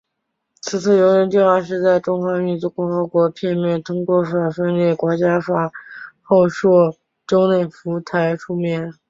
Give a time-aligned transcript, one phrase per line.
[0.63, 5.71] 此次游行计画是在中华人民共和国片面通过反分裂国家法
[6.23, 6.71] 后数
[7.27, 8.91] 周内浮出台面。